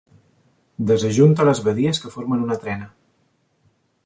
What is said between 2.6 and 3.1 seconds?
trena.